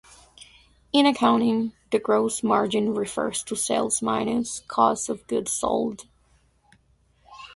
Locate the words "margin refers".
2.41-3.43